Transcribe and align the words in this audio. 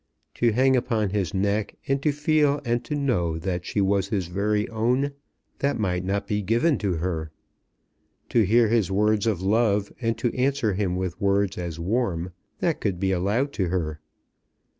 To 0.33 0.51
hang 0.51 0.75
upon 0.75 1.11
his 1.11 1.31
neck 1.31 1.75
and 1.87 2.01
to 2.01 2.11
feel 2.11 2.59
and 2.65 2.83
to 2.85 2.95
know 2.95 3.37
that 3.37 3.67
she 3.67 3.81
was 3.81 4.07
his 4.07 4.29
very 4.29 4.67
own, 4.69 5.11
that 5.59 5.77
might 5.77 6.03
not 6.03 6.25
be 6.25 6.41
given 6.41 6.79
to 6.79 6.93
her. 6.93 7.29
To 8.29 8.41
hear 8.41 8.67
his 8.69 8.89
words 8.89 9.27
of 9.27 9.43
love 9.43 9.93
and 10.01 10.17
to 10.17 10.35
answer 10.35 10.73
him 10.73 10.95
with 10.95 11.21
words 11.21 11.55
as 11.55 11.79
warm, 11.79 12.31
that 12.61 12.81
could 12.81 12.99
be 12.99 13.11
allowed 13.11 13.53
to 13.53 13.67
her. 13.67 13.99